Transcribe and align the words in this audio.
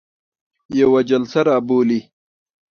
یوه 0.79 1.01
جلسه 1.09 1.41
را 1.47 1.57
بولي. 1.67 1.99